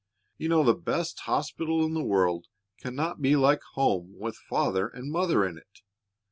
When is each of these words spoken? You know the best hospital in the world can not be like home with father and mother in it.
You 0.39 0.49
know 0.49 0.63
the 0.63 0.73
best 0.73 1.19
hospital 1.25 1.85
in 1.85 1.93
the 1.93 2.03
world 2.03 2.47
can 2.79 2.95
not 2.95 3.21
be 3.21 3.35
like 3.35 3.61
home 3.75 4.15
with 4.17 4.35
father 4.35 4.87
and 4.87 5.11
mother 5.11 5.45
in 5.45 5.59
it. 5.59 5.83